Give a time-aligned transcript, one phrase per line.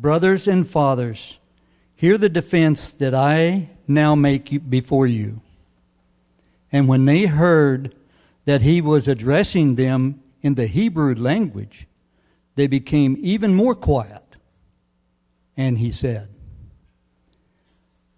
[0.00, 1.38] Brothers and fathers,
[1.94, 5.42] hear the defense that I now make before you.
[6.72, 7.94] And when they heard
[8.46, 11.86] that he was addressing them in the Hebrew language,
[12.54, 14.22] they became even more quiet.
[15.54, 16.28] And he said,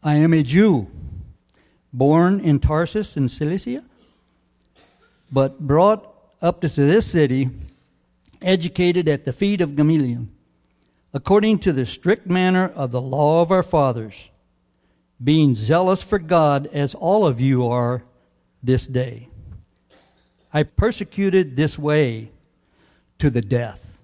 [0.04, 0.86] I am a Jew,
[1.92, 3.82] born in Tarsus in Cilicia,
[5.32, 6.08] but brought
[6.40, 7.50] up to this city,
[8.40, 10.26] educated at the feet of Gamaliel,
[11.14, 14.14] according to the strict manner of the law of our fathers,
[15.22, 18.02] being zealous for God as all of you are
[18.62, 19.28] this day.
[20.52, 22.30] I persecuted this way
[23.18, 23.98] to the death,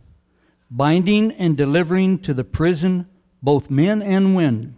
[0.70, 3.06] binding and delivering to the prison
[3.42, 4.76] both men and women.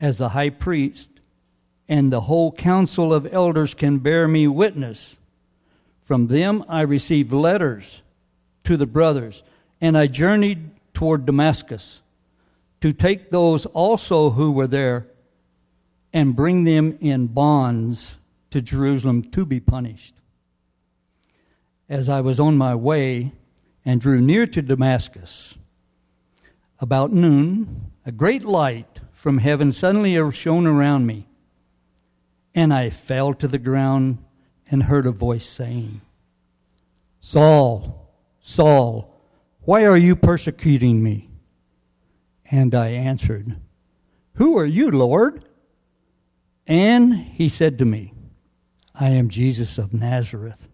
[0.00, 1.08] As the high priest
[1.88, 5.16] and the whole council of elders can bear me witness,
[6.02, 8.02] from them I received letters
[8.64, 9.42] to the brothers,
[9.82, 12.00] and I journeyed toward Damascus
[12.80, 15.08] to take those also who were there
[16.12, 18.18] and bring them in bonds
[18.50, 20.14] to Jerusalem to be punished.
[21.88, 23.32] As I was on my way
[23.84, 25.58] and drew near to Damascus,
[26.78, 31.26] about noon, a great light from heaven suddenly shone around me,
[32.54, 34.18] and I fell to the ground
[34.70, 36.02] and heard a voice saying,
[37.20, 38.08] Saul,
[38.40, 39.11] Saul,
[39.64, 41.30] why are you persecuting me?
[42.50, 43.56] And I answered,
[44.34, 45.44] Who are you, Lord?
[46.66, 48.12] And he said to me,
[48.94, 50.68] I am Jesus of Nazareth,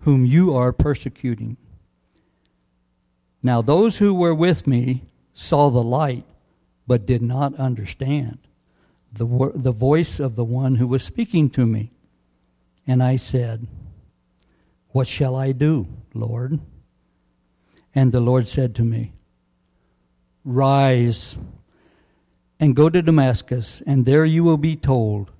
[0.00, 1.56] whom you are persecuting.
[3.42, 6.24] Now those who were with me saw the light,
[6.86, 8.38] but did not understand
[9.12, 11.92] the, the voice of the one who was speaking to me.
[12.86, 13.66] And I said,
[14.88, 16.60] What shall I do, Lord?
[17.96, 19.12] And the Lord said to me,
[20.44, 21.36] Rise
[22.60, 25.30] and go to Damascus, and there you will be told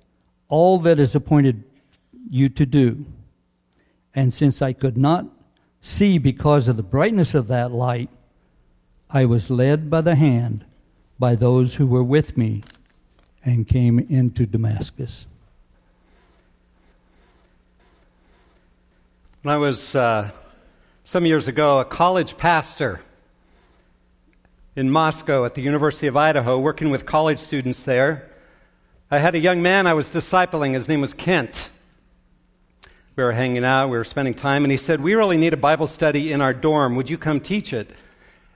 [0.49, 1.63] all that is appointed
[2.29, 3.05] you to do.
[4.15, 5.27] And since I could not
[5.81, 8.09] see because of the brightness of that light,
[9.09, 10.65] I was led by the hand
[11.19, 12.63] by those who were with me
[13.45, 15.27] and came into Damascus.
[19.43, 20.31] When I was uh,
[21.07, 22.99] some years ago a college pastor
[24.75, 28.29] in Moscow at the University of Idaho, working with college students there,
[29.09, 30.73] I had a young man I was discipling.
[30.73, 31.69] His name was Kent.
[33.15, 35.57] We were hanging out, we were spending time, and he said, We really need a
[35.57, 36.97] Bible study in our dorm.
[36.97, 37.89] Would you come teach it?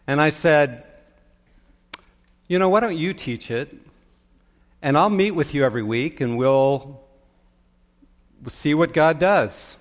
[0.06, 0.84] And I said,
[2.50, 3.74] You know, why don't you teach it?
[4.82, 7.00] And I'll meet with you every week and we'll,
[8.50, 9.78] see what God does.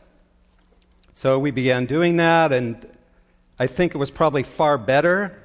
[1.20, 2.88] So we began doing that, and
[3.58, 5.38] I think it was probably far better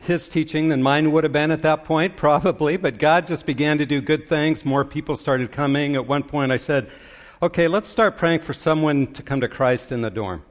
[0.00, 3.76] his teaching than mine would have been at that point, probably, but God just began
[3.76, 4.64] to do good things.
[4.64, 5.96] More people started coming.
[5.96, 6.88] At one point, I said,
[7.42, 10.44] Okay, let's start praying for someone to come to Christ in the dorm.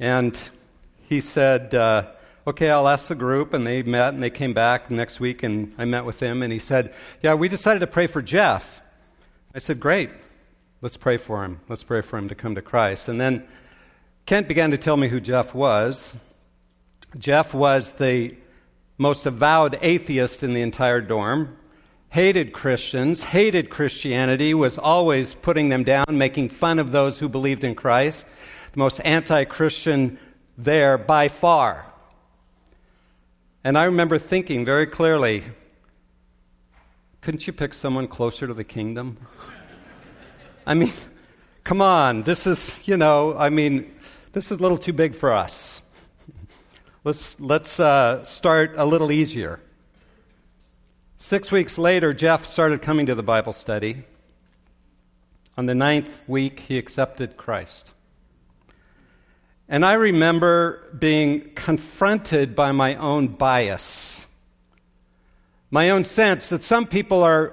[0.00, 0.40] And
[1.02, 2.06] he said, uh,
[2.46, 3.52] Okay, I'll ask the group.
[3.52, 6.42] And they met and they came back next week, and I met with him.
[6.42, 8.80] And he said, Yeah, we decided to pray for Jeff.
[9.54, 10.08] I said, Great.
[10.84, 11.60] Let's pray for him.
[11.66, 13.08] Let's pray for him to come to Christ.
[13.08, 13.48] And then
[14.26, 16.14] Kent began to tell me who Jeff was.
[17.16, 18.36] Jeff was the
[18.98, 21.56] most avowed atheist in the entire dorm,
[22.10, 27.64] hated Christians, hated Christianity, was always putting them down, making fun of those who believed
[27.64, 28.26] in Christ,
[28.72, 30.18] the most anti Christian
[30.58, 31.86] there by far.
[33.64, 35.44] And I remember thinking very clearly
[37.22, 39.16] couldn't you pick someone closer to the kingdom?
[40.66, 40.92] I mean,
[41.62, 43.94] come on, this is, you know, I mean,
[44.32, 45.82] this is a little too big for us.
[47.04, 49.60] Let's, let's uh, start a little easier.
[51.18, 54.04] Six weeks later, Jeff started coming to the Bible study.
[55.58, 57.92] On the ninth week, he accepted Christ.
[59.68, 64.26] And I remember being confronted by my own bias,
[65.70, 67.52] my own sense that some people are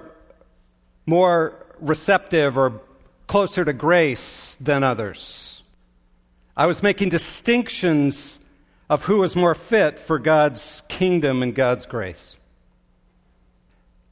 [1.04, 2.80] more receptive or
[3.32, 5.62] closer to grace than others.
[6.54, 8.38] I was making distinctions
[8.90, 12.36] of who was more fit for God's kingdom and God's grace.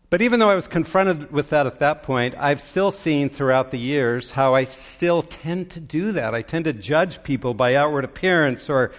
[0.08, 3.72] But even though I was confronted with that at that point, I've still seen throughout
[3.72, 6.34] the years how I still tend to do that.
[6.34, 8.90] I tend to judge people by outward appearance or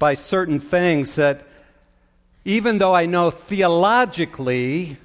[0.00, 1.46] by certain things that,
[2.44, 4.96] even though I know theologically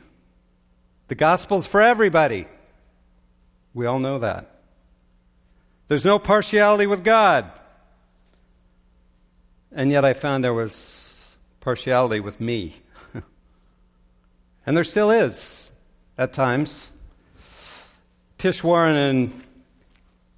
[1.09, 2.48] the gospel's for everybody,
[3.78, 4.50] we all know that.
[5.88, 7.52] There's no partiality with God.
[9.72, 12.78] And yet I found there was partiality with me.
[14.66, 15.70] and there still is
[16.18, 16.90] at times.
[18.40, 19.44] Tish Warren in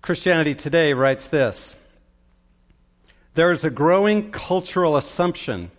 [0.02, 1.78] Christianity Today writes this
[3.36, 5.72] There is a growing cultural assumption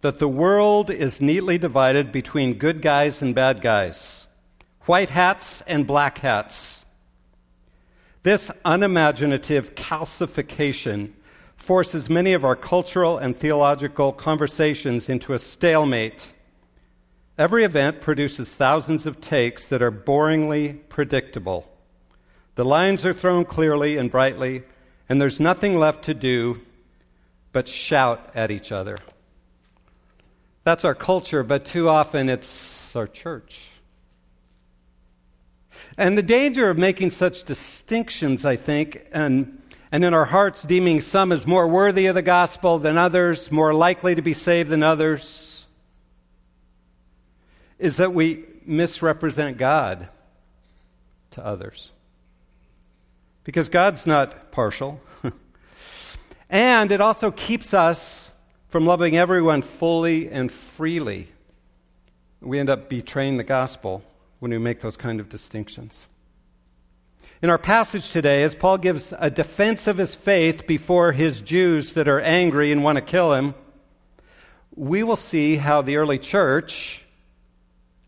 [0.00, 4.26] that the world is neatly divided between good guys and bad guys,
[4.82, 6.84] white hats and black hats.
[8.22, 11.12] This unimaginative calcification
[11.56, 16.32] forces many of our cultural and theological conversations into a stalemate.
[17.38, 21.70] Every event produces thousands of takes that are boringly predictable.
[22.56, 24.64] The lines are thrown clearly and brightly,
[25.08, 26.60] and there's nothing left to do
[27.52, 28.98] but shout at each other.
[30.64, 33.69] That's our culture, but too often it's our church.
[35.96, 39.60] And the danger of making such distinctions, I think, and,
[39.90, 43.74] and in our hearts deeming some as more worthy of the gospel than others, more
[43.74, 45.66] likely to be saved than others,
[47.78, 50.08] is that we misrepresent God
[51.32, 51.90] to others.
[53.42, 55.00] Because God's not partial.
[56.50, 58.32] and it also keeps us
[58.68, 61.28] from loving everyone fully and freely.
[62.40, 64.04] We end up betraying the gospel
[64.40, 66.06] when we make those kind of distinctions.
[67.42, 71.94] In our passage today, as Paul gives a defense of his faith before his Jews
[71.94, 73.54] that are angry and want to kill him,
[74.74, 77.04] we will see how the early church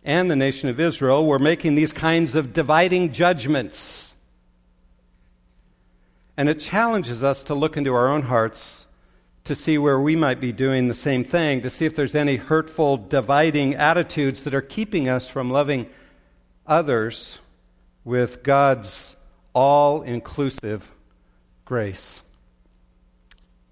[0.05, 4.15] and the nation of Israel were making these kinds of dividing judgments.
[6.37, 8.87] And it challenges us to look into our own hearts
[9.45, 12.37] to see where we might be doing the same thing, to see if there's any
[12.37, 15.89] hurtful, dividing attitudes that are keeping us from loving
[16.67, 17.39] others
[18.05, 19.17] with God's
[19.55, 20.91] all inclusive
[21.65, 22.21] grace.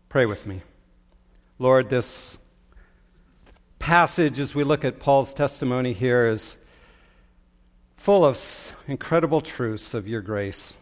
[0.09, 0.63] Pray with me.
[1.59, 2.39] Lord, this
[3.79, 6.57] passage, as we look at Paul's testimony here, is
[7.97, 10.75] full of incredible truths of your grace.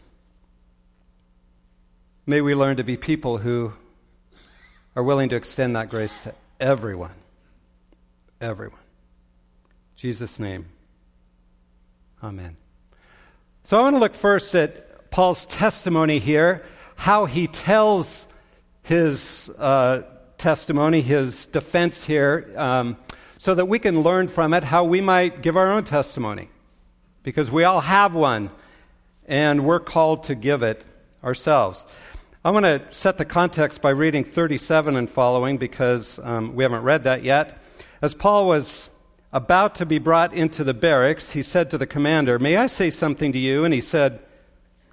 [2.27, 3.73] May we learn to be people who
[4.95, 7.15] are willing to extend that grace to everyone.
[8.41, 8.81] Everyone.
[9.97, 10.67] Jesus' name.
[12.23, 12.57] Amen.
[13.63, 16.65] So I want to look first at Paul's testimony here,
[16.97, 18.27] how he tells
[18.83, 20.03] his uh,
[20.37, 22.97] testimony, his defense here, um,
[23.39, 26.49] so that we can learn from it how we might give our own testimony.
[27.23, 28.51] Because we all have one,
[29.27, 30.85] and we're called to give it
[31.23, 31.87] ourselves.
[32.45, 36.83] I want to set the context by reading 37 and following because um, we haven't
[36.83, 37.63] read that yet.
[38.03, 38.91] As Paul was
[39.33, 42.91] about to be brought into the barracks, he said to the commander, May I say
[42.91, 43.65] something to you?
[43.65, 44.21] And he said,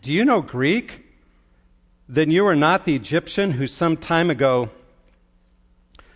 [0.02, 1.02] Do you know Greek?
[2.08, 4.70] Then you are not the Egyptian who some time ago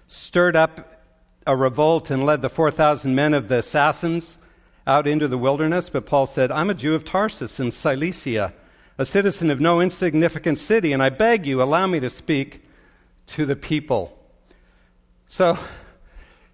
[0.07, 1.03] stirred up
[1.47, 4.37] a revolt and led the 4,000 men of the assassins
[4.85, 5.89] out into the wilderness.
[5.89, 8.53] But Paul said, I'm a Jew of Tarsus in Cilicia,
[8.97, 12.63] a citizen of no insignificant city, and I beg you, allow me to speak
[13.27, 14.15] to the people.
[15.27, 15.57] So,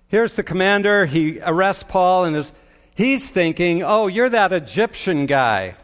[0.08, 1.06] Here's the commander.
[1.06, 2.54] He arrests Paul and is,
[2.94, 5.76] he's thinking, oh, you're that Egyptian guy.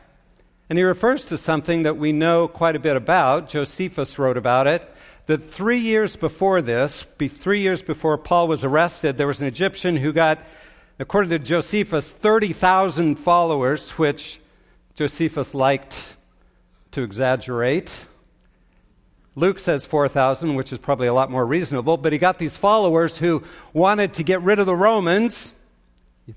[0.69, 3.49] And he refers to something that we know quite a bit about.
[3.49, 4.89] Josephus wrote about it.
[5.25, 9.47] That three years before this, be three years before Paul was arrested, there was an
[9.47, 10.39] Egyptian who got,
[10.99, 14.39] according to Josephus, 30,000 followers, which
[14.95, 16.15] Josephus liked
[16.91, 18.07] to exaggerate.
[19.35, 23.17] Luke says 4,000, which is probably a lot more reasonable, but he got these followers
[23.17, 25.53] who wanted to get rid of the Romans.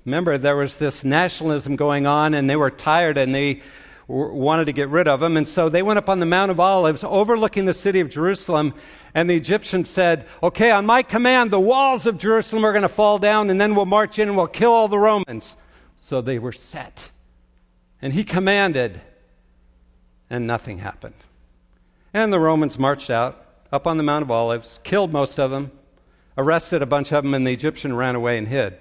[0.05, 3.61] Remember, there was this nationalism going on, and they were tired and they
[4.07, 5.35] wanted to get rid of them.
[5.35, 8.73] And so they went up on the Mount of Olives, overlooking the city of Jerusalem.
[9.13, 12.89] And the Egyptians said, Okay, on my command, the walls of Jerusalem are going to
[12.89, 15.55] fall down, and then we'll march in and we'll kill all the Romans.
[15.97, 17.11] So they were set.
[18.01, 19.01] And he commanded,
[20.29, 21.15] and nothing happened.
[22.15, 25.69] And the Romans marched out up on the Mount of Olives, killed most of them,
[26.37, 28.77] arrested a bunch of them, and the Egyptian ran away and hid.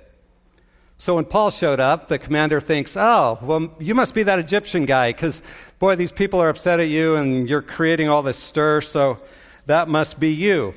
[0.99, 4.85] So when Paul showed up, the commander thinks, oh, well, you must be that Egyptian
[4.85, 5.43] guy, because,
[5.81, 9.19] boy, these people are upset at you and you're creating all this stir, so
[9.67, 10.73] that must be you.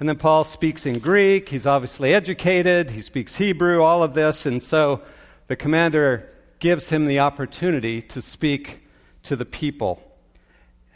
[0.00, 1.48] And then Paul speaks in Greek.
[1.48, 2.90] He's obviously educated.
[2.90, 4.44] He speaks Hebrew, all of this.
[4.44, 5.02] And so
[5.46, 6.28] the commander
[6.58, 8.80] gives him the opportunity to speak
[9.22, 10.02] to the people.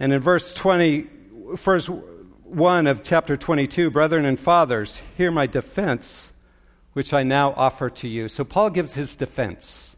[0.00, 1.06] And in verse 20,
[1.52, 6.32] verse 1 of chapter 22, brethren and fathers, hear my defense,
[6.94, 8.26] which I now offer to you.
[8.28, 9.94] So Paul gives his defense.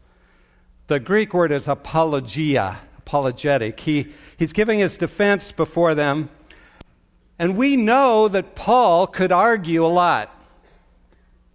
[0.87, 3.79] The Greek word is apologia, apologetic.
[3.79, 6.29] He, he's giving his defense before them.
[7.39, 10.29] And we know that Paul could argue a lot.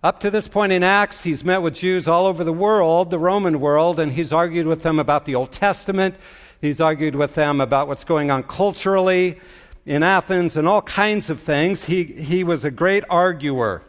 [0.03, 3.19] Up to this point in Acts, he's met with Jews all over the world, the
[3.19, 6.15] Roman world, and he's argued with them about the Old Testament.
[6.61, 9.39] He's argued with them about what's going on culturally
[9.87, 11.85] in Athens and all kinds of things.
[11.85, 13.83] He, he was a great arguer.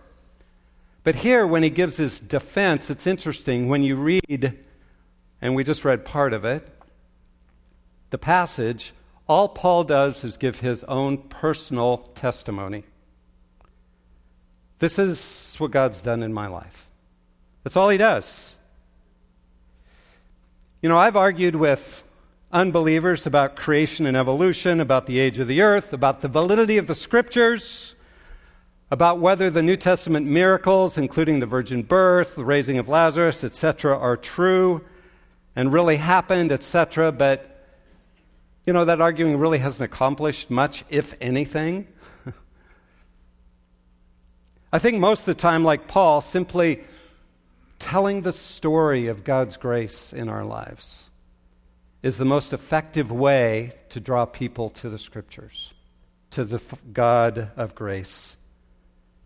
[1.04, 3.68] But here, when he gives his defense, it's interesting.
[3.68, 4.60] When you read,
[5.42, 6.68] and we just read part of it,
[8.12, 8.94] the passage,
[9.28, 12.84] all Paul does is give his own personal testimony.
[14.80, 16.88] This is what God's done in my life.
[17.64, 18.54] That's all he does.
[20.82, 22.04] You know, I've argued with
[22.52, 26.88] unbelievers about creation and evolution, about the age of the earth, about the validity of
[26.88, 27.96] the scriptures,
[28.92, 33.96] about whether the New Testament miracles, including the virgin birth, the raising of Lazarus, etc.,
[33.96, 34.84] are true
[35.56, 37.12] and really happened, etc.
[37.12, 37.68] But,
[38.66, 41.88] you know, that arguing really hasn't accomplished much, if anything.
[44.74, 46.84] I think most of the time, like Paul, simply
[47.78, 51.09] telling the story of God's grace in our lives
[52.02, 55.74] is the most effective way to draw people to the Scriptures,
[56.32, 56.62] to the
[56.94, 58.38] God of grace,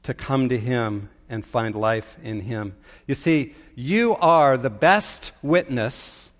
[0.04, 2.76] to come to Him and find life in Him.
[3.08, 6.32] You see, you are the best witness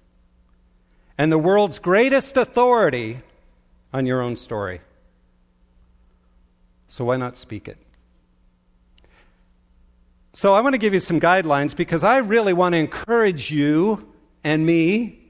[1.18, 3.22] and the world's greatest authority
[3.94, 4.82] on your own story.
[6.88, 7.78] So why not speak it?
[10.34, 14.12] So I want to give you some guidelines because I really want to encourage you
[14.44, 15.23] and me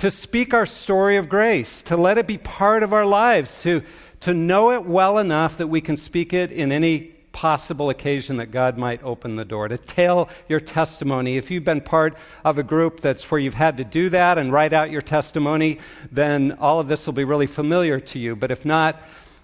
[0.00, 3.82] to speak our story of grace, to let it be part of our lives, to,
[4.20, 7.00] to know it well enough that we can speak it in any
[7.32, 11.36] possible occasion that God might open the door, to tell your testimony.
[11.36, 12.16] If you've been part
[12.46, 15.78] of a group that's where you've had to do that and write out your testimony,
[16.10, 18.34] then all of this will be really familiar to you.
[18.34, 18.98] But if not,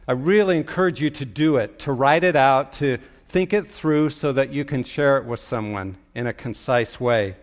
[0.09, 2.97] I really encourage you to do it, to write it out, to
[3.29, 7.37] think it through so that you can share it with someone in a concise way.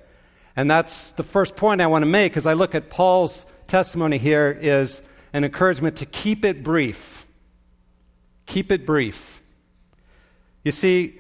[0.56, 4.18] And that's the first point I want to make as I look at Paul's testimony
[4.18, 5.02] here is
[5.34, 7.26] an encouragement to keep it brief.
[8.46, 9.42] Keep it brief.
[10.64, 11.20] You see,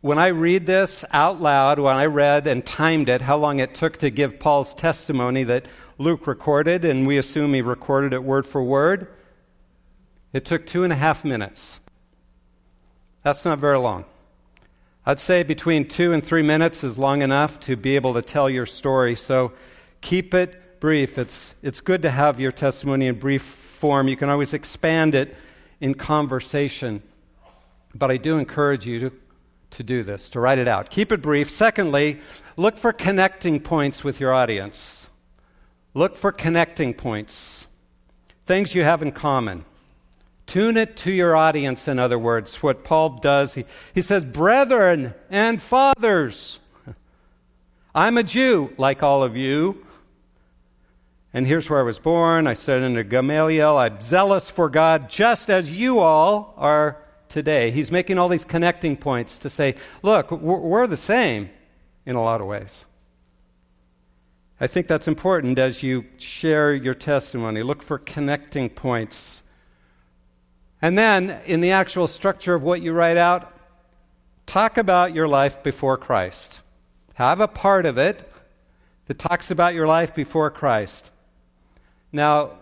[0.00, 3.74] when I read this out loud, when I read and timed it, how long it
[3.74, 8.46] took to give Paul's testimony that Luke recorded, and we assume he recorded it word
[8.46, 9.08] for word,
[10.32, 11.80] it took two and a half minutes.
[13.22, 14.04] That's not very long.
[15.08, 18.50] I'd say between two and three minutes is long enough to be able to tell
[18.50, 19.14] your story.
[19.14, 19.52] So
[20.02, 21.16] keep it brief.
[21.16, 24.08] It's, it's good to have your testimony in brief form.
[24.08, 25.34] You can always expand it
[25.80, 27.02] in conversation.
[27.94, 29.12] But I do encourage you to,
[29.70, 30.90] to do this, to write it out.
[30.90, 31.48] Keep it brief.
[31.48, 32.20] Secondly,
[32.58, 35.08] look for connecting points with your audience.
[35.94, 37.66] Look for connecting points,
[38.44, 39.64] things you have in common.
[40.48, 42.62] Tune it to your audience, in other words.
[42.62, 46.58] What Paul does, he, he says, Brethren and fathers,
[47.94, 49.84] I'm a Jew like all of you.
[51.34, 52.46] And here's where I was born.
[52.46, 53.76] I studied under Gamaliel.
[53.76, 56.96] I'm zealous for God just as you all are
[57.28, 57.70] today.
[57.70, 61.50] He's making all these connecting points to say, look, we're the same
[62.06, 62.86] in a lot of ways.
[64.58, 67.62] I think that's important as you share your testimony.
[67.62, 69.42] Look for connecting points
[70.80, 73.52] and then, in the actual structure of what you write out,
[74.46, 76.60] talk about your life before Christ.
[77.14, 78.30] Have a part of it
[79.06, 81.10] that talks about your life before Christ.
[82.12, 82.52] Now,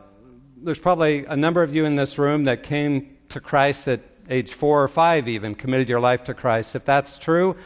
[0.56, 4.54] there's probably a number of you in this room that came to Christ at age
[4.54, 6.74] four or five, even committed your life to Christ.
[6.74, 7.56] If that's true,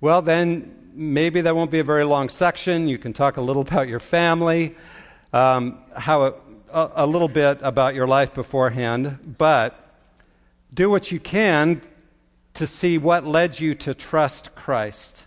[0.00, 2.88] well, then maybe that won't be a very long section.
[2.88, 4.74] You can talk a little about your family,
[5.32, 6.24] um, how
[6.72, 9.83] a, a little bit about your life beforehand, but
[10.74, 11.80] do what you can
[12.54, 15.24] to see what led you to trust Christ.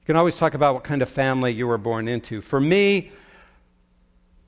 [0.00, 2.40] You can always talk about what kind of family you were born into.
[2.40, 3.12] For me,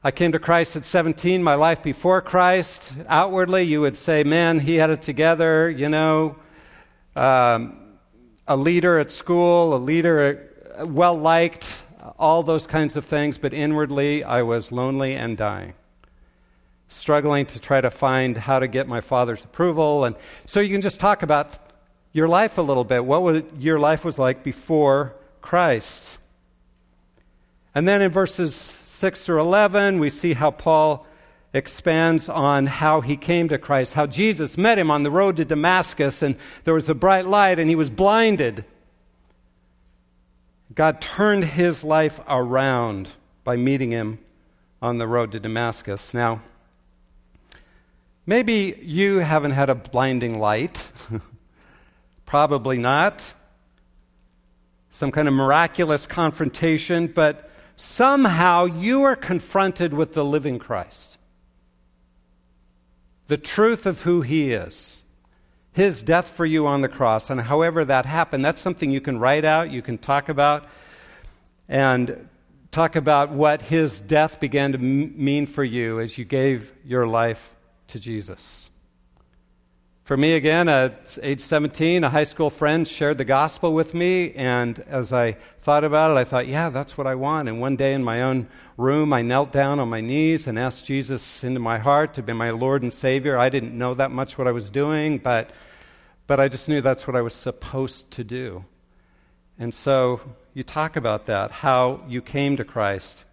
[0.02, 2.92] I came to Christ at 17, my life before Christ.
[3.08, 6.36] Outwardly, you would say, man, he had it together, you know,
[7.16, 7.78] um,
[8.46, 10.50] a leader at school, a leader,
[10.80, 11.84] well liked,
[12.18, 13.38] all those kinds of things.
[13.38, 15.72] But inwardly, I was lonely and dying
[16.88, 20.04] struggling to try to find how to get my father's approval.
[20.04, 21.58] And so you can just talk about
[22.12, 23.04] your life a little bit.
[23.04, 25.14] What would, your life was like before
[25.44, 26.18] Christ.
[27.74, 31.06] And then in verses 6 through 11, we see how Paul
[31.52, 35.44] expands on how he came to Christ, how Jesus met him on the road to
[35.44, 38.64] Damascus, and there was a bright light, and he was blinded.
[40.74, 43.08] God turned his life around
[43.44, 44.18] by meeting him
[44.80, 46.14] on the road to Damascus.
[46.14, 46.42] Now,
[48.26, 50.90] Maybe you haven't had a blinding light,
[52.26, 53.34] Probably not.
[54.90, 61.18] Some kind of miraculous confrontation, but somehow you are confronted with the living Christ.
[63.26, 65.02] The truth of who he is.
[65.72, 67.30] His death for you on the cross.
[67.30, 70.66] And however that happened, that's something you can write out, you can talk about,
[71.68, 72.28] and
[72.70, 77.06] talk about what his death began to m- mean for you as you gave your
[77.06, 77.53] life
[77.88, 78.70] to Jesus.
[80.04, 84.34] For me, again, at age 17, a high school friend shared the gospel with me,
[84.34, 87.48] and as I thought about it, I thought, yeah, that's what I want.
[87.48, 90.84] And one day in my own room, I knelt down on my knees and asked
[90.84, 93.38] Jesus into my heart to be my Lord and Savior.
[93.38, 95.48] I didn't know that much what I was doing, but,
[96.26, 98.66] but I just knew that's what I was supposed to do.
[99.58, 100.20] And so
[100.52, 103.24] you talk about that, how you came to Christ.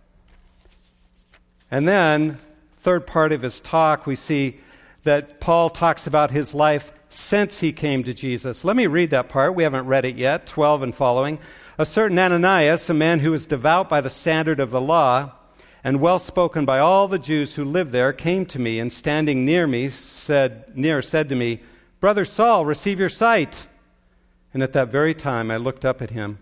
[1.69, 2.37] And then,
[2.81, 4.59] third part of his talk, we see
[5.03, 8.65] that Paul talks about his life since he came to Jesus.
[8.65, 9.53] Let me read that part.
[9.53, 11.39] We haven't read it yet, 12 and following.
[11.77, 15.33] A certain Ananias, a man who was devout by the standard of the law
[15.83, 19.45] and well spoken by all the Jews who lived there, came to me and standing
[19.45, 21.61] near me said near said to me,
[21.99, 23.67] "Brother Saul, receive your sight."
[24.53, 26.37] And at that very time I looked up at him,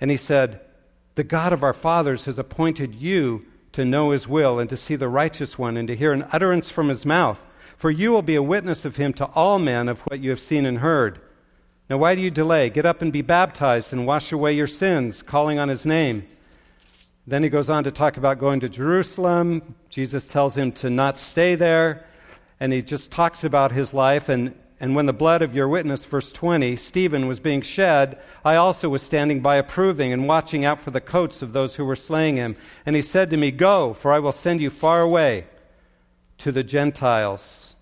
[0.00, 0.60] and he said,
[1.16, 3.44] "The God of our fathers has appointed you
[3.76, 6.68] to know his will and to see the righteous one and to hear an utterance
[6.68, 7.42] from his mouth."
[7.76, 10.40] For you will be a witness of him to all men of what you have
[10.40, 11.20] seen and heard.
[11.88, 12.70] Now, why do you delay?
[12.70, 16.24] Get up and be baptized and wash away your sins, calling on his name.
[17.26, 19.74] Then he goes on to talk about going to Jerusalem.
[19.90, 22.04] Jesus tells him to not stay there.
[22.58, 24.28] And he just talks about his life.
[24.28, 28.56] And, and when the blood of your witness, verse 20, Stephen, was being shed, I
[28.56, 31.96] also was standing by approving and watching out for the coats of those who were
[31.96, 32.56] slaying him.
[32.84, 35.46] And he said to me, Go, for I will send you far away
[36.38, 37.74] to the Gentiles.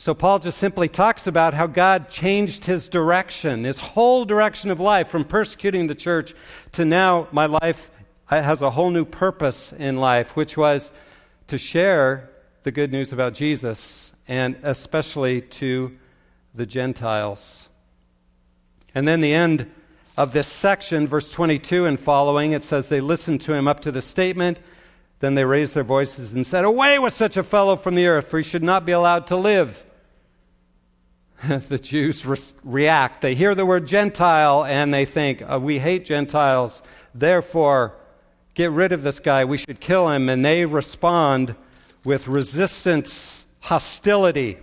[0.00, 4.78] So, Paul just simply talks about how God changed his direction, his whole direction of
[4.78, 6.34] life, from persecuting the church
[6.72, 7.90] to now my life
[8.26, 10.92] has a whole new purpose in life, which was
[11.48, 12.30] to share
[12.62, 15.96] the good news about Jesus, and especially to
[16.54, 17.68] the Gentiles.
[18.94, 19.70] And then the end
[20.16, 23.90] of this section, verse 22 and following, it says they listened to him up to
[23.90, 24.58] the statement.
[25.20, 28.28] Then they raised their voices and said, Away with such a fellow from the earth,
[28.28, 29.84] for he should not be allowed to live.
[31.68, 33.20] the Jews re- react.
[33.20, 36.82] They hear the word Gentile and they think, oh, We hate Gentiles,
[37.14, 37.94] therefore,
[38.54, 39.44] get rid of this guy.
[39.44, 40.28] We should kill him.
[40.28, 41.54] And they respond
[42.04, 43.37] with resistance,
[43.68, 44.58] hostility.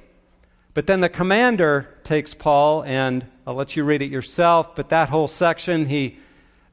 [0.74, 5.10] But then the commander takes Paul, and I'll let you read it yourself, but that
[5.10, 6.20] whole section, he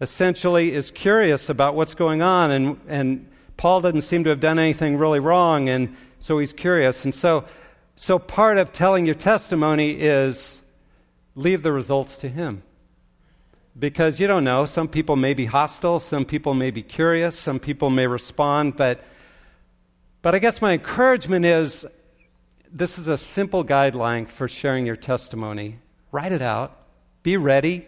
[0.00, 4.58] essentially is curious about what's going on, and, and Paul doesn't seem to have done
[4.58, 7.04] anything really wrong, and so he's curious.
[7.04, 7.44] And so
[7.96, 10.60] so, part of telling your testimony is
[11.34, 12.62] leave the results to Him.
[13.78, 17.58] Because you don't know, some people may be hostile, some people may be curious, some
[17.58, 19.02] people may respond, but,
[20.20, 21.86] but I guess my encouragement is
[22.72, 25.78] this is a simple guideline for sharing your testimony.
[26.10, 26.76] Write it out,
[27.22, 27.86] be ready.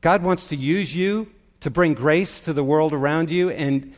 [0.00, 1.28] God wants to use you
[1.60, 3.92] to bring grace to the world around you, and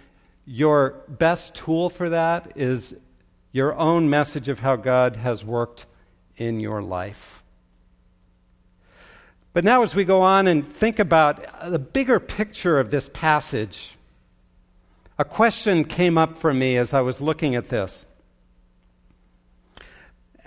[0.46, 2.96] your best tool for that is
[3.52, 5.84] your own message of how God has worked
[6.38, 7.42] in your life.
[9.52, 13.96] But now, as we go on and think about the bigger picture of this passage,
[15.18, 18.06] a question came up for me as I was looking at this.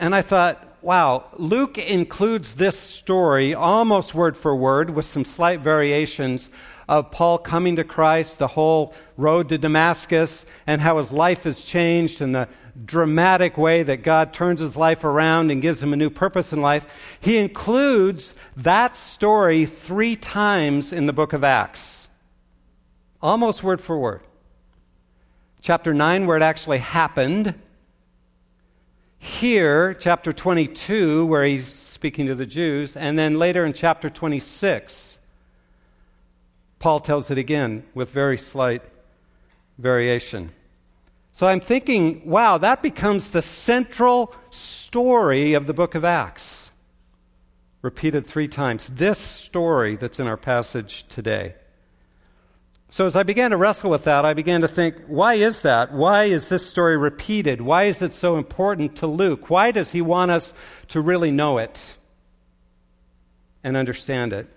[0.01, 5.59] And I thought, wow, Luke includes this story almost word for word with some slight
[5.59, 6.49] variations
[6.89, 11.63] of Paul coming to Christ, the whole road to Damascus, and how his life has
[11.63, 12.49] changed, and the
[12.83, 16.61] dramatic way that God turns his life around and gives him a new purpose in
[16.61, 16.87] life.
[17.19, 22.07] He includes that story three times in the book of Acts,
[23.21, 24.21] almost word for word.
[25.61, 27.53] Chapter 9, where it actually happened.
[29.23, 32.97] Here, chapter 22, where he's speaking to the Jews.
[32.97, 35.19] And then later in chapter 26,
[36.79, 38.81] Paul tells it again with very slight
[39.77, 40.53] variation.
[41.33, 46.71] So I'm thinking, wow, that becomes the central story of the book of Acts.
[47.83, 48.87] Repeated three times.
[48.87, 51.53] This story that's in our passage today.
[52.93, 55.93] So as I began to wrestle with that, I began to think, why is that?
[55.93, 57.61] Why is this story repeated?
[57.61, 59.49] Why is it so important to Luke?
[59.49, 60.53] Why does he want us
[60.89, 61.95] to really know it
[63.63, 64.47] and understand it?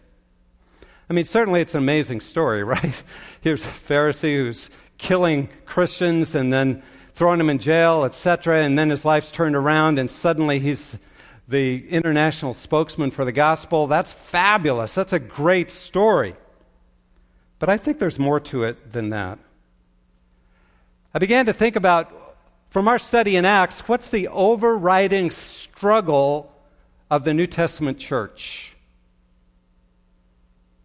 [1.09, 3.05] I mean, certainly it's an amazing story, right?
[3.41, 4.69] Here's a Pharisee who's
[4.99, 6.83] killing Christians and then
[7.15, 10.99] throwing them in jail, etc., and then his life's turned around and suddenly he's
[11.47, 13.87] the international spokesman for the gospel.
[13.87, 14.93] That's fabulous.
[14.93, 16.35] That's a great story.
[17.59, 19.39] But I think there's more to it than that.
[21.15, 22.37] I began to think about,
[22.71, 26.53] from our study in Acts, what's the overriding struggle
[27.11, 28.75] of the New Testament church?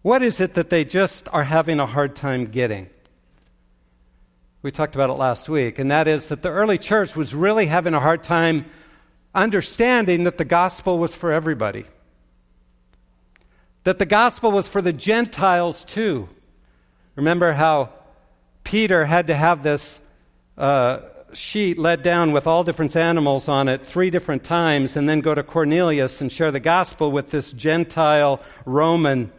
[0.01, 2.89] What is it that they just are having a hard time getting?
[4.61, 7.65] We talked about it last week, and that is that the early church was really
[7.65, 8.65] having a hard time
[9.33, 11.85] understanding that the gospel was for everybody.
[13.83, 16.29] That the gospel was for the Gentiles too.
[17.19, 17.89] Remember how
[18.63, 19.99] Peter had to have this
[20.57, 20.99] uh,
[21.33, 25.35] sheet let down with all different animals on it three different times and then go
[25.35, 29.33] to Cornelius and share the gospel with this Gentile Roman.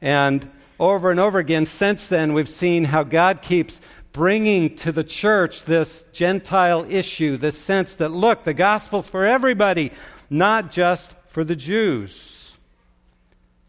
[0.00, 3.80] And over and over again, since then, we've seen how God keeps
[4.12, 9.90] bringing to the church this Gentile issue, this sense that, look, the gospel for everybody,
[10.30, 12.43] not just for the Jews.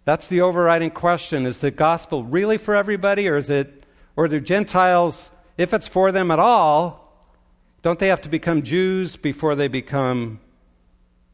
[0.05, 1.45] That's the overriding question.
[1.45, 3.83] Is the gospel really for everybody, or is it,
[4.15, 7.01] or do Gentiles, if it's for them at all,
[7.81, 10.39] don't they have to become Jews before they become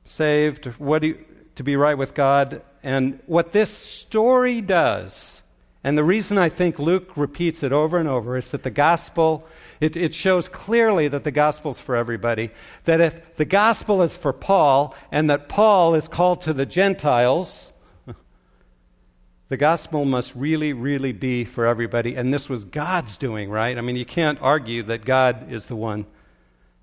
[0.05, 0.65] saved?
[0.79, 1.23] What you,
[1.55, 2.61] to be right with God?
[2.83, 5.41] And what this story does
[5.83, 9.47] and the reason I think Luke repeats it over and over is that the gospel,
[9.79, 12.51] it, it, shows clearly that the gospel is for everybody.
[12.83, 17.71] That if the gospel is for Paul and that Paul is called to the Gentiles,
[19.51, 22.15] the gospel must really, really be for everybody.
[22.15, 23.77] And this was God's doing, right?
[23.77, 26.05] I mean, you can't argue that God is the one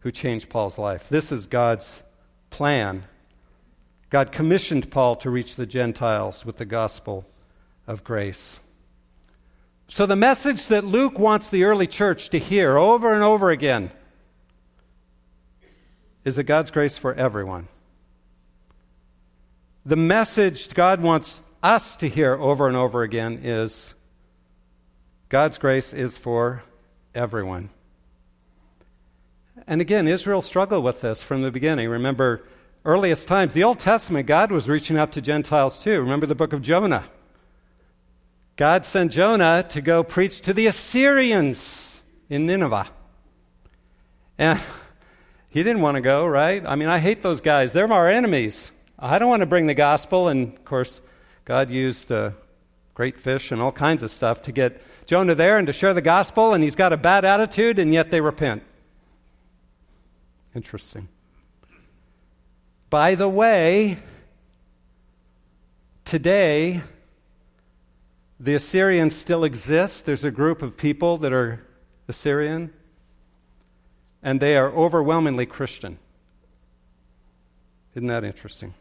[0.00, 1.09] who changed Paul's life.
[1.09, 2.02] This is God's
[2.50, 3.04] plan.
[4.11, 7.24] God commissioned Paul to reach the Gentiles with the gospel
[7.87, 8.59] of grace.
[9.88, 13.92] So, the message that Luke wants the early church to hear over and over again
[16.22, 17.68] is that God's grace for everyone.
[19.87, 23.94] The message God wants us to hear over and over again is
[25.28, 26.62] God's grace is for
[27.14, 27.70] everyone.
[29.66, 31.88] And again, Israel struggled with this from the beginning.
[31.88, 32.44] Remember,
[32.84, 36.00] earliest times, the Old Testament, God was reaching out to Gentiles too.
[36.00, 37.04] Remember the book of Jonah.
[38.56, 42.88] God sent Jonah to go preach to the Assyrians in Nineveh.
[44.38, 44.60] And
[45.48, 46.64] he didn't want to go, right?
[46.66, 47.72] I mean, I hate those guys.
[47.72, 48.72] They're our enemies.
[48.98, 50.28] I don't want to bring the gospel.
[50.28, 51.00] And of course,
[51.48, 52.32] God used uh,
[52.92, 56.02] great fish and all kinds of stuff to get Jonah there and to share the
[56.02, 56.52] gospel.
[56.52, 58.62] And he's got a bad attitude, and yet they repent.
[60.54, 61.08] Interesting.
[62.90, 63.96] By the way,
[66.04, 66.82] today,
[68.38, 70.04] the Assyrians still exist.
[70.04, 71.66] There's a group of people that are
[72.08, 72.74] Assyrian,
[74.22, 75.98] and they are overwhelmingly Christian.
[77.94, 78.74] Isn't that interesting?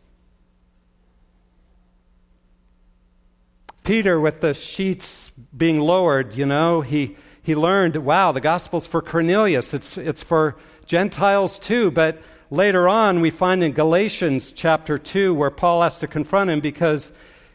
[3.88, 9.02] Peter, with the sheets being lowered, you know, he, he learned, wow, the gospel's for
[9.02, 9.74] Cornelius.
[9.74, 11.90] It's, it's for Gentiles too.
[11.90, 12.22] But
[12.52, 17.14] later on, we find in Galatians chapter 2 where Paul has to confront him because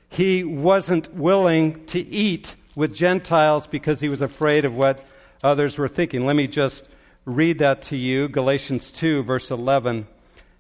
[0.09, 5.05] he wasn't willing to eat with Gentiles because he was afraid of what
[5.45, 6.25] others were thinking.
[6.25, 6.89] Let me just
[7.27, 10.07] read that to you Galatians 2, verse 11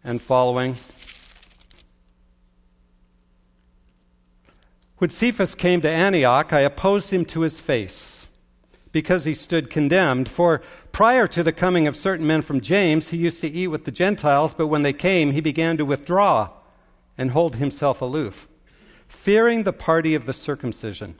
[0.05, 0.77] and following.
[5.03, 8.29] When Cephas came to Antioch, I opposed him to his face
[8.93, 10.29] because he stood condemned.
[10.29, 10.62] For
[10.93, 13.91] prior to the coming of certain men from James, he used to eat with the
[13.91, 16.51] Gentiles, but when they came, he began to withdraw
[17.19, 18.47] and hold himself aloof
[19.09, 21.19] fearing the party of the circumcision.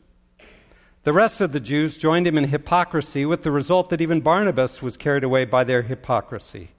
[1.03, 4.81] The rest of the Jews joined him in hypocrisy, with the result that even Barnabas
[4.81, 6.71] was carried away by their hypocrisy.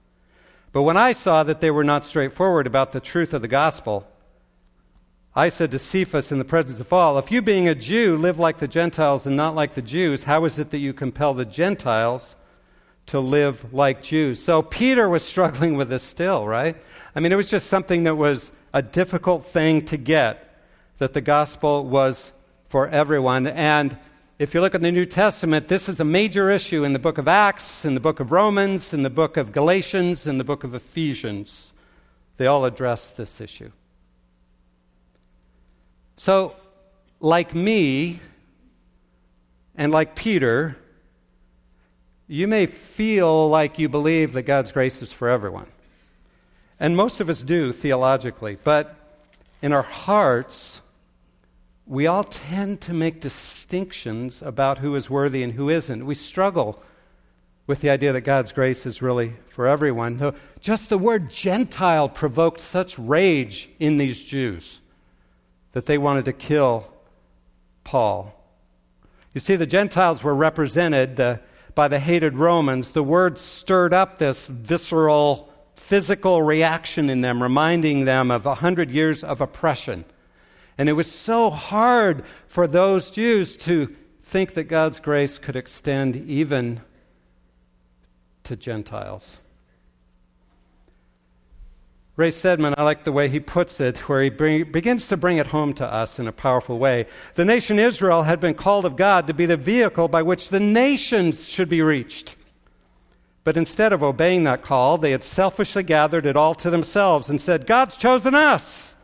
[0.71, 4.07] But when I saw that they were not straightforward about the truth of the gospel,
[5.35, 8.37] I said to Cephas in the presence of all, If you, being a Jew, live
[8.37, 11.43] like the Gentiles and not like the Jews, how is it that you compel the
[11.43, 12.35] Gentiles
[13.07, 14.43] to live like Jews?
[14.43, 16.77] So Peter was struggling with this still, right?
[17.15, 20.55] I mean, it was just something that was a difficult thing to get
[20.99, 22.31] that the gospel was
[22.69, 23.47] for everyone.
[23.47, 23.97] And
[24.37, 27.17] if you look at the New Testament, this is a major issue in the book
[27.17, 30.63] of Acts, in the book of Romans, in the book of Galatians, in the book
[30.63, 31.73] of Ephesians.
[32.37, 33.71] They all address this issue.
[36.23, 36.55] So,
[37.19, 38.21] like me
[39.75, 40.77] and like Peter,
[42.29, 45.67] you may feel like you believe that God's grace is for everyone.
[46.79, 48.95] And most of us do theologically, but
[49.61, 50.79] in our hearts,
[51.85, 56.05] we all tend to make distinctions about who is worthy and who isn't.
[56.05, 56.81] We struggle
[57.67, 60.33] with the idea that God's grace is really for everyone.
[60.61, 64.79] Just the word Gentile provoked such rage in these Jews
[65.73, 66.87] that they wanted to kill
[67.83, 68.33] Paul.
[69.33, 71.37] You see, the Gentiles were represented uh,
[71.75, 72.91] by the hated Romans.
[72.91, 78.91] The word stirred up this visceral, physical reaction in them, reminding them of a hundred
[78.91, 80.05] years of oppression.
[80.77, 86.15] And it was so hard for those Jews to think that God's grace could extend
[86.15, 86.81] even
[88.43, 89.39] to Gentiles.
[92.15, 95.37] Ray Stedman, I like the way he puts it, where he bring, begins to bring
[95.37, 97.07] it home to us in a powerful way.
[97.33, 100.59] The nation Israel had been called of God to be the vehicle by which the
[100.59, 102.35] nations should be reached.
[103.43, 107.41] But instead of obeying that call, they had selfishly gathered it all to themselves and
[107.41, 108.95] said, God's chosen us.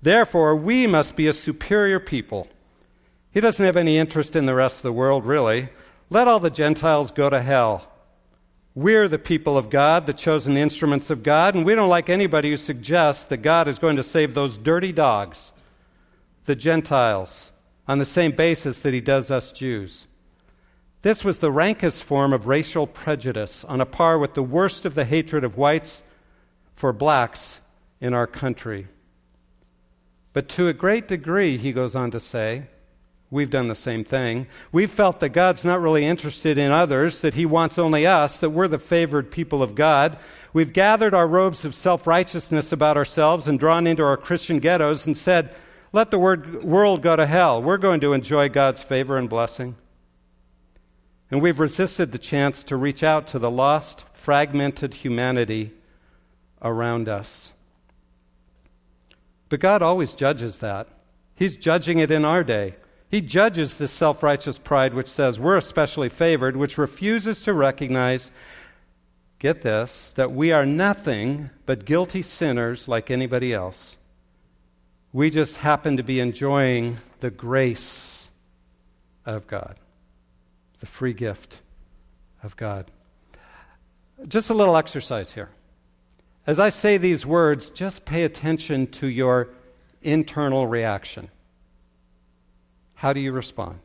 [0.00, 2.46] Therefore, we must be a superior people.
[3.32, 5.68] He doesn't have any interest in the rest of the world, really.
[6.10, 7.91] Let all the Gentiles go to hell.
[8.74, 12.50] We're the people of God, the chosen instruments of God, and we don't like anybody
[12.50, 15.52] who suggests that God is going to save those dirty dogs,
[16.46, 17.52] the Gentiles,
[17.86, 20.06] on the same basis that he does us Jews.
[21.02, 24.94] This was the rankest form of racial prejudice, on a par with the worst of
[24.94, 26.02] the hatred of whites
[26.74, 27.60] for blacks
[28.00, 28.88] in our country.
[30.32, 32.68] But to a great degree, he goes on to say,
[33.32, 34.46] We've done the same thing.
[34.72, 38.50] We've felt that God's not really interested in others, that He wants only us, that
[38.50, 40.18] we're the favored people of God.
[40.52, 45.06] We've gathered our robes of self righteousness about ourselves and drawn into our Christian ghettos
[45.06, 45.54] and said,
[45.94, 47.62] Let the world go to hell.
[47.62, 49.76] We're going to enjoy God's favor and blessing.
[51.30, 55.72] And we've resisted the chance to reach out to the lost, fragmented humanity
[56.60, 57.54] around us.
[59.48, 60.86] But God always judges that.
[61.34, 62.74] He's judging it in our day.
[63.12, 68.30] He judges this self righteous pride which says we're especially favored, which refuses to recognize,
[69.38, 73.98] get this, that we are nothing but guilty sinners like anybody else.
[75.12, 78.30] We just happen to be enjoying the grace
[79.26, 79.76] of God,
[80.80, 81.58] the free gift
[82.42, 82.90] of God.
[84.26, 85.50] Just a little exercise here.
[86.46, 89.50] As I say these words, just pay attention to your
[90.00, 91.28] internal reaction.
[93.02, 93.80] How do you respond?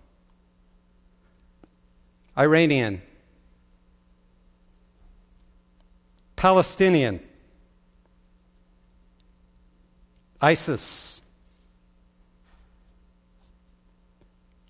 [2.38, 3.02] Iranian,
[6.36, 7.20] Palestinian,
[10.40, 11.24] ISIS,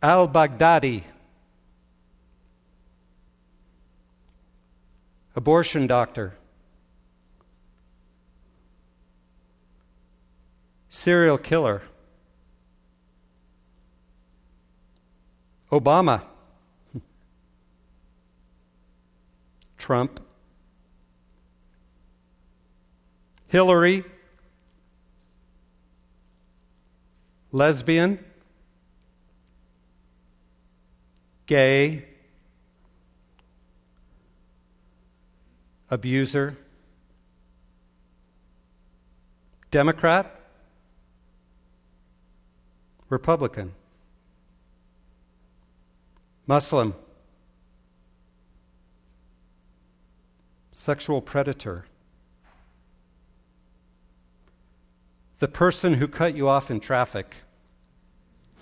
[0.01, 1.03] al Baghdadi,
[5.35, 6.35] abortion doctor,
[10.89, 11.81] serial killer.
[15.71, 16.23] Obama,
[19.77, 20.19] Trump,
[23.47, 24.03] Hillary,
[27.51, 28.19] lesbian,
[31.45, 32.05] gay,
[35.89, 36.57] abuser,
[39.71, 40.39] Democrat,
[43.09, 43.73] Republican.
[46.47, 46.95] Muslim,
[50.71, 51.83] sexual predator,
[55.39, 57.35] the person who cut you off in traffic.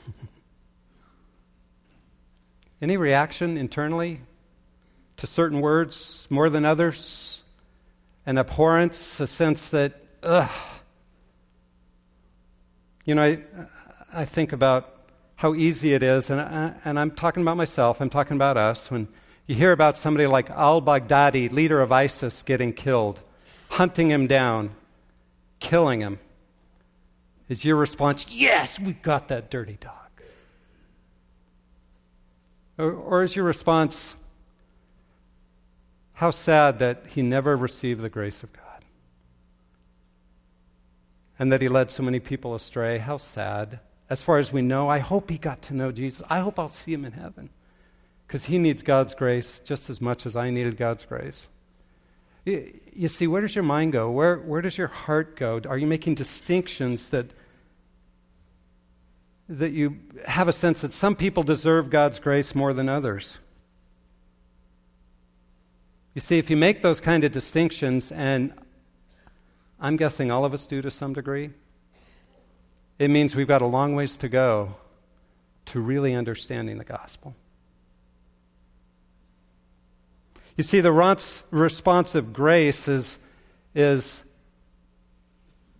[2.81, 4.21] Any reaction internally
[5.17, 7.43] to certain words more than others?
[8.25, 10.49] An abhorrence, a sense that, ugh.
[13.05, 13.43] You know, I,
[14.11, 14.94] I think about
[15.45, 18.89] how easy it is, and, I, and I'm talking about myself, I'm talking about us,
[18.89, 19.07] when
[19.45, 23.21] you hear about somebody like al Baghdadi, leader of ISIS, getting killed,
[23.69, 24.71] hunting him down,
[25.59, 26.17] killing him.
[27.47, 29.93] Is your response, yes, we got that dirty dog?
[32.79, 34.17] Or, or is your response,
[36.13, 38.83] how sad that he never received the grace of God?
[41.37, 42.97] And that he led so many people astray?
[42.97, 43.79] How sad
[44.09, 44.89] as far as we know.
[44.89, 46.23] I hope he got to know Jesus.
[46.29, 47.49] I hope I'll see him in heaven
[48.27, 51.49] because he needs God's grace just as much as I needed God's grace.
[52.45, 54.11] You, see, where does your mind go?
[54.11, 55.59] Where, where does your heart go?
[55.67, 57.31] Are you making distinctions that,
[59.49, 63.39] that you have a sense that some people deserve God's grace more than others?
[66.13, 68.53] You see, if you make those kind of distinctions, and
[69.79, 71.49] I'm guessing all of us do to some degree,
[72.97, 74.75] it means we've got a long ways to go
[75.65, 77.35] to really understanding the gospel.
[80.55, 80.91] You see, the
[81.51, 83.17] response of grace is,
[83.73, 84.23] is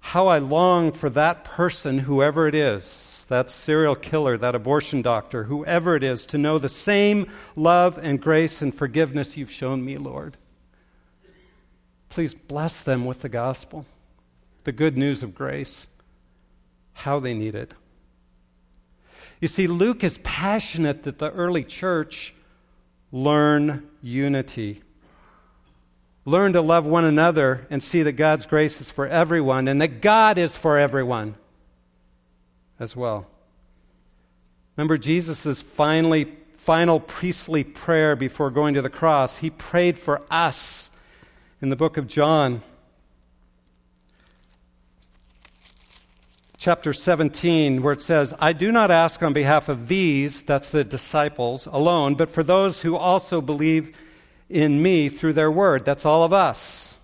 [0.02, 5.46] how I long for that person, whoever it is, that serial killer, that abortion doctor,
[5.46, 9.98] whoever it is, to know the same love and grace and forgiveness you've shown me,
[9.98, 10.36] Lord.
[12.10, 13.86] Please bless them with the gospel,
[14.66, 15.88] the good news of grace,
[16.96, 17.74] how they need it.
[19.40, 22.34] You see, Luke is passionate that the early church
[23.12, 24.82] learn unity.
[26.24, 30.02] Learn to love one another and see that God's grace is for everyone and that
[30.02, 31.36] God is for everyone
[32.80, 33.28] as well.
[34.76, 39.38] Remember Jesus' finally, final priestly prayer before going to the cross?
[39.38, 40.90] He prayed for us
[41.62, 42.64] in the book of John.
[46.66, 50.84] Chapter 17, where it says, I do not ask on behalf of these, that's the
[50.84, 53.96] disciples alone, but for those who also believe
[54.50, 55.86] in me through their word.
[55.86, 56.98] That's all of us.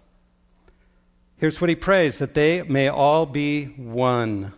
[1.38, 4.54] Here's what he prays that they may all be one.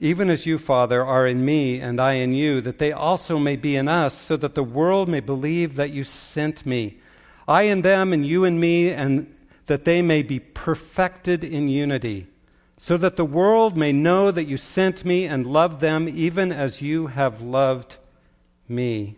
[0.00, 3.56] Even as you, Father, are in me and I in you, that they also may
[3.56, 6.98] be in us, so that the world may believe that you sent me.
[7.48, 12.26] I in them and you in me, and that they may be perfected in unity
[12.84, 16.82] so that the world may know that you sent me and loved them even as
[16.82, 17.96] you have loved
[18.68, 19.16] me.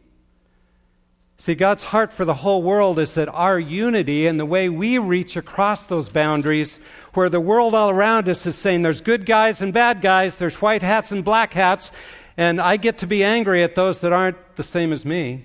[1.37, 4.99] See, God's heart for the whole world is that our unity and the way we
[4.99, 6.79] reach across those boundaries,
[7.15, 10.63] where the world all around us is saying there's good guys and bad guys, there's
[10.63, 11.91] white hats and black hats,
[12.37, 15.45] and I get to be angry at those that aren't the same as me.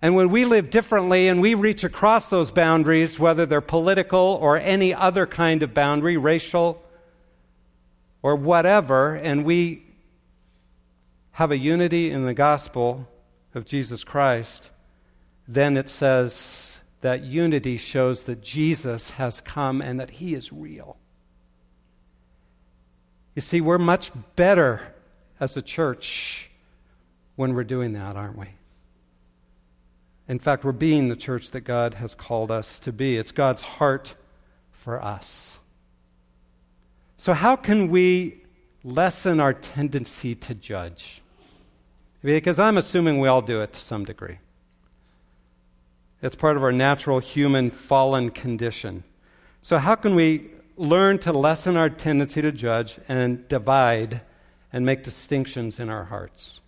[0.00, 4.56] And when we live differently and we reach across those boundaries, whether they're political or
[4.56, 6.80] any other kind of boundary, racial,
[8.22, 9.84] or whatever, and we
[11.32, 13.08] have a unity in the gospel
[13.54, 14.70] of Jesus Christ,
[15.48, 20.96] then it says that unity shows that Jesus has come and that he is real.
[23.34, 24.94] You see, we're much better
[25.40, 26.50] as a church
[27.34, 28.48] when we're doing that, aren't we?
[30.28, 33.16] In fact, we're being the church that God has called us to be.
[33.16, 34.14] It's God's heart
[34.70, 35.58] for us.
[37.22, 38.42] So, how can we
[38.82, 41.22] lessen our tendency to judge?
[42.20, 44.38] Because I'm assuming we all do it to some degree.
[46.20, 49.04] It's part of our natural human fallen condition.
[49.60, 54.22] So, how can we learn to lessen our tendency to judge and divide
[54.72, 56.58] and make distinctions in our hearts?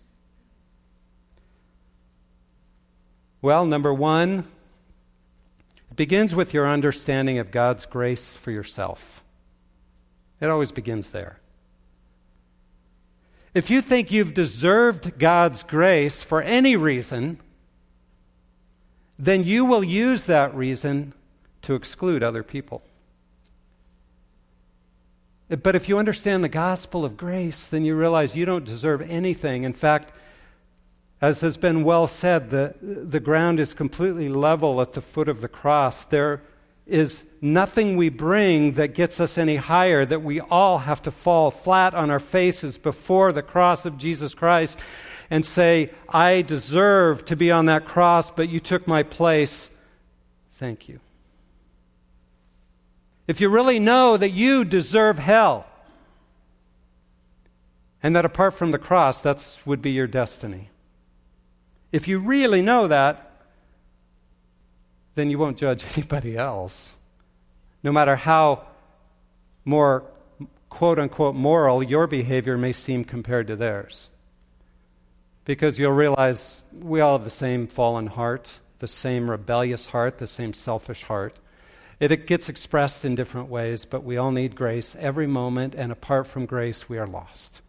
[3.41, 4.47] Well, number one,
[5.91, 9.21] it begins with your understanding of God's grace for yourself.
[10.41, 11.39] It always begins there.
[13.53, 17.39] If you think you've deserved God's grace for any reason,
[19.17, 21.13] then you will use that reason
[21.61, 22.83] to exclude other people.
[25.47, 29.63] But if you understand the gospel of grace, then you realize you don't deserve anything.
[29.63, 30.11] In fact,
[31.21, 35.41] as has been well said, the, the ground is completely level at the foot of
[35.41, 36.05] the cross.
[36.05, 36.41] There
[36.85, 41.51] is nothing we bring that gets us any higher, that we all have to fall
[41.51, 44.79] flat on our faces before the cross of Jesus Christ
[45.29, 49.71] and say, I deserve to be on that cross, but you took my place.
[50.53, 50.99] Thank you.
[53.27, 55.65] If you really know that you deserve hell,
[58.03, 60.69] and that apart from the cross, that would be your destiny.
[61.91, 63.24] If you really know that,
[65.15, 66.93] then you won't judge anybody else.
[67.83, 68.65] No matter how
[69.63, 70.03] more
[70.69, 74.09] quote unquote moral your behavior may seem compared to theirs.
[75.45, 80.27] Because you'll realize we all have the same fallen heart, the same rebellious heart, the
[80.27, 81.37] same selfish heart.
[81.99, 85.91] It, it gets expressed in different ways, but we all need grace every moment, and
[85.91, 87.61] apart from grace, we are lost.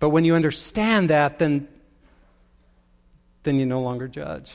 [0.00, 1.68] But when you understand that, then,
[3.44, 4.50] then you no longer judge.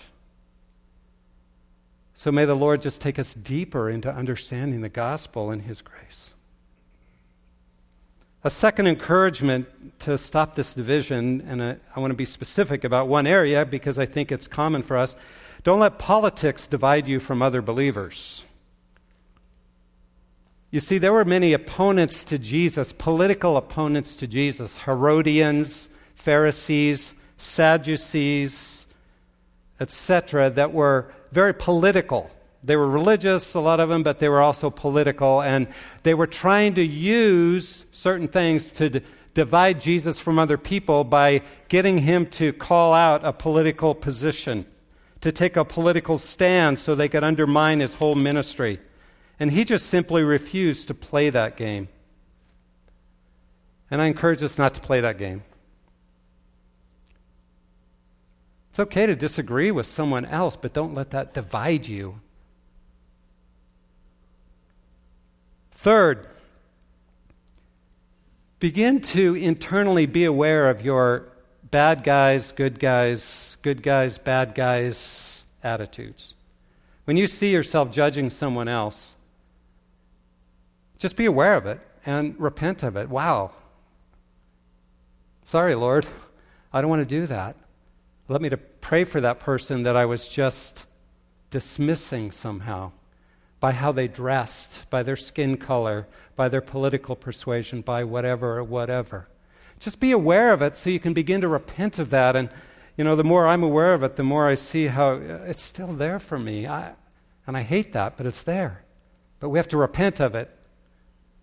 [2.15, 6.33] So may the Lord just take us deeper into understanding the gospel and His grace.
[8.43, 9.67] A second encouragement
[9.99, 13.99] to stop this division, and I, I want to be specific about one area because
[13.99, 15.15] I think it's common for us
[15.63, 18.43] don't let politics divide you from other believers.
[20.69, 28.84] You see, there were many opponents to Jesus, political opponents to Jesus Herodians, Pharisees, Sadducees,
[29.79, 32.31] etc., that were very political.
[32.63, 35.41] They were religious, a lot of them, but they were also political.
[35.41, 35.67] And
[36.03, 39.01] they were trying to use certain things to d-
[39.33, 44.65] divide Jesus from other people by getting him to call out a political position,
[45.21, 48.79] to take a political stand so they could undermine his whole ministry.
[49.39, 51.89] And he just simply refused to play that game.
[53.91, 55.43] And I encourage us not to play that game.
[58.75, 62.19] It's okay to disagree with someone else, but don't let that divide you.
[65.71, 66.27] Third,
[68.59, 71.29] begin to internally be aware of your
[71.71, 76.33] bad guys, good guys, good guys, bad guys attitudes.
[77.05, 79.15] When you see yourself judging someone else,
[80.97, 83.07] just be aware of it and repent of it.
[83.07, 83.51] Wow.
[85.45, 86.05] Sorry, Lord.
[86.73, 87.55] I don't want to do that.
[88.27, 90.87] Let me to pray for that person that I was just
[91.51, 92.91] dismissing somehow
[93.59, 99.27] by how they dressed, by their skin color, by their political persuasion, by whatever, whatever.
[99.79, 102.35] Just be aware of it so you can begin to repent of that.
[102.35, 102.49] And,
[102.97, 105.61] you know, the more I'm aware of it, the more I see how uh, it's
[105.61, 106.65] still there for me.
[106.65, 106.93] I,
[107.45, 108.83] and I hate that, but it's there.
[109.39, 110.49] But we have to repent of it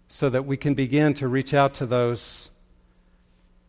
[0.09, 2.51] so that we can begin to reach out to those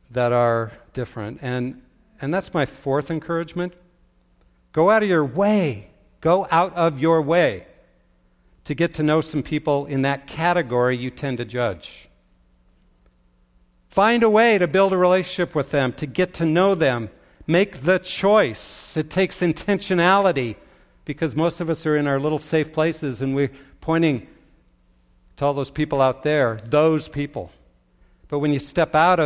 [0.10, 1.40] that are different.
[1.44, 1.82] And,
[2.24, 3.74] and that's my fourth encouragement.
[4.72, 5.90] Go out of your way.
[6.22, 7.68] Go out of your way
[8.64, 12.08] to get to know some people in that category you tend to judge.
[13.90, 17.10] Find a way to build a relationship with them, to get to know them.
[17.46, 18.96] Make the choice.
[18.96, 20.56] It takes intentionality
[21.04, 23.52] because most of us are in our little safe places and we're
[23.82, 24.28] pointing
[25.36, 27.52] to all those people out there, those people.
[28.30, 29.20] But when you step out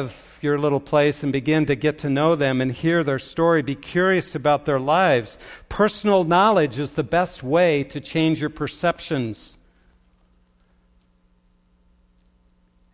[0.44, 3.76] your little place and begin to get to know them and hear their story, be
[3.76, 5.38] curious about their lives,
[5.70, 9.58] personal knowledge is the best way to change your perceptions.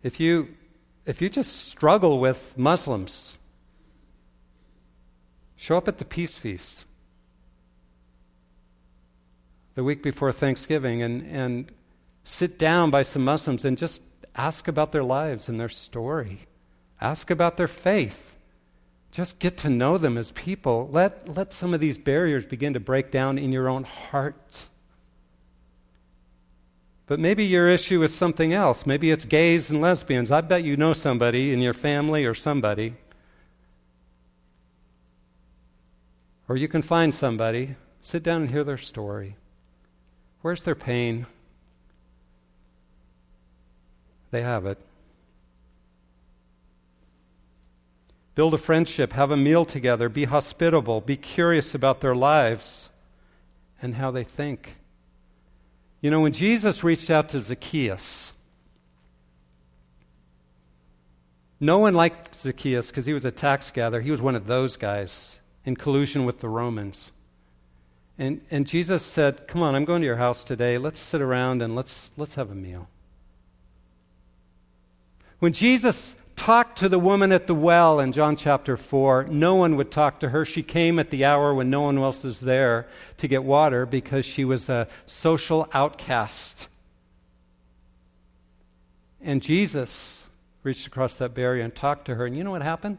[0.02, 0.54] If you,
[1.06, 3.38] if you just struggle with Muslims,
[5.56, 6.84] show up at the Peace Feast
[9.74, 11.72] the week before Thanksgiving and, and
[12.22, 14.02] sit down by some Muslims and just
[14.36, 16.40] Ask about their lives and their story.
[17.00, 18.36] Ask about their faith.
[19.10, 20.88] Just get to know them as people.
[20.90, 24.62] Let, let some of these barriers begin to break down in your own heart.
[27.06, 28.86] But maybe your issue is something else.
[28.86, 30.30] Maybe it's gays and lesbians.
[30.30, 32.94] I bet you know somebody in your family or somebody.
[36.48, 39.36] Or you can find somebody, sit down and hear their story.
[40.42, 41.26] Where's their pain?
[44.34, 44.78] they have it.
[48.34, 52.90] Build a friendship, have a meal together, be hospitable, be curious about their lives
[53.80, 54.76] and how they think.
[56.00, 58.32] You know, when Jesus reached out to Zacchaeus,
[61.60, 64.00] no one liked Zacchaeus because he was a tax gatherer.
[64.00, 67.12] He was one of those guys in collusion with the Romans.
[68.18, 70.76] And, and Jesus said, Come on, I'm going to your house today.
[70.78, 72.88] Let's sit around and let's, let's have a meal.
[75.38, 79.76] When Jesus talked to the woman at the well in John chapter 4, no one
[79.76, 80.44] would talk to her.
[80.44, 82.86] She came at the hour when no one else was there
[83.18, 86.68] to get water because she was a social outcast.
[89.20, 90.28] And Jesus
[90.62, 92.26] reached across that barrier and talked to her.
[92.26, 92.98] And you know what happened?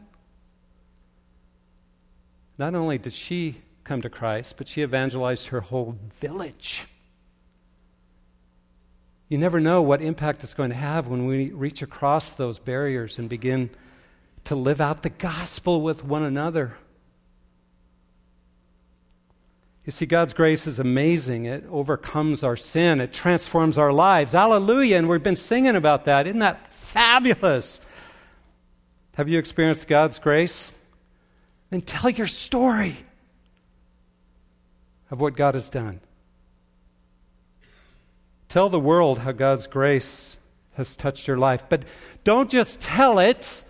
[2.58, 6.86] Not only did she come to Christ, but she evangelized her whole village.
[9.28, 13.18] You never know what impact it's going to have when we reach across those barriers
[13.18, 13.70] and begin
[14.44, 16.76] to live out the gospel with one another.
[19.84, 21.44] You see, God's grace is amazing.
[21.44, 24.32] It overcomes our sin, it transforms our lives.
[24.32, 24.98] Hallelujah.
[24.98, 26.26] And we've been singing about that.
[26.26, 27.80] Isn't that fabulous?
[29.16, 30.72] Have you experienced God's grace?
[31.70, 32.96] Then tell your story
[35.10, 36.00] of what God has done.
[38.48, 40.38] Tell the world how God's grace
[40.74, 41.64] has touched your life.
[41.68, 41.84] But
[42.24, 43.64] don't just tell it,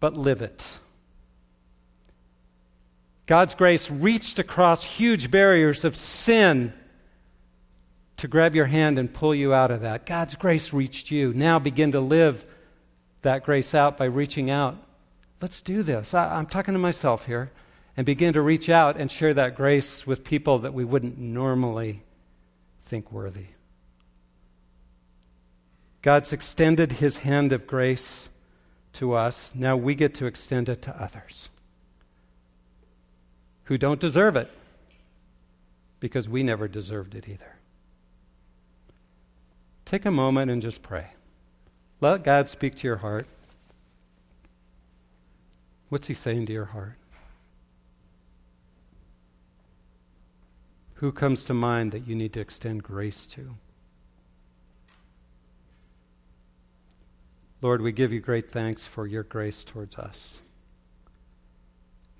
[0.00, 0.78] but live it.
[3.26, 6.72] God's grace reached across huge barriers of sin
[8.16, 10.06] to grab your hand and pull you out of that.
[10.06, 11.32] God's grace reached you.
[11.34, 12.46] Now begin to live
[13.22, 14.76] that grace out by reaching out.
[15.40, 16.14] Let's do this.
[16.14, 17.52] I, am talking to myself here.
[17.96, 22.04] And begin to reach out and share that grace with people that we wouldn't normally
[22.84, 23.46] think worthy.
[26.02, 28.28] God's extended his hand of grace
[28.94, 29.52] to us.
[29.54, 31.48] Now we get to extend it to others
[33.64, 34.50] who don't deserve it
[36.00, 37.56] because we never deserved it either.
[39.84, 41.08] Take a moment and just pray.
[42.00, 43.26] Let God speak to your heart.
[45.88, 46.96] What's he saying to your heart?
[50.94, 53.54] Who comes to mind that you need to extend grace to?
[57.60, 60.40] Lord, we give you great thanks for your grace towards us.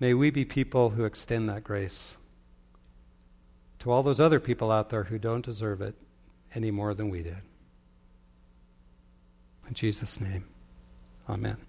[0.01, 2.17] May we be people who extend that grace
[3.81, 5.95] to all those other people out there who don't deserve it
[6.55, 7.43] any more than we did.
[9.69, 10.45] In Jesus' name,
[11.29, 11.68] amen.